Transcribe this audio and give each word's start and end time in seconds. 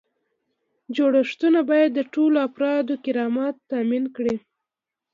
جوړښتونه 0.95 1.59
باید 1.69 1.89
د 1.93 1.99
ټولو 2.13 2.37
افرادو 2.47 2.93
کرامت 3.05 3.55
تامین 3.69 4.05
کړي. 4.15 4.35